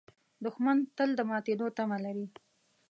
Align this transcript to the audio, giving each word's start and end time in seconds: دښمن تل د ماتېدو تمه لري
دښمن 0.43 0.77
تل 0.97 1.09
د 1.15 1.21
ماتېدو 1.29 1.67
تمه 1.77 1.97
لري 2.05 2.25